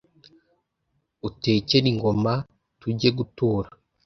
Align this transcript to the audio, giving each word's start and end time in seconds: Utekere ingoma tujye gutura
Utekere 1.27 1.85
ingoma 1.93 2.33
tujye 2.79 3.09
gutura 3.17 3.69